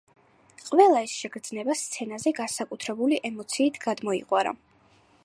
[0.67, 4.57] ყველა ეს შეგრძნება სცენაზე განსაკუთრებული ემოციით გადმოიღვარა.